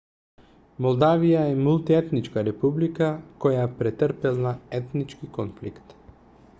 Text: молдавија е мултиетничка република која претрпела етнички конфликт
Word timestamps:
молдавија 0.85 1.43
е 1.49 1.59
мултиетничка 1.67 2.45
република 2.47 3.11
која 3.45 3.69
претрпела 3.83 4.57
етнички 4.79 5.31
конфликт 5.39 5.97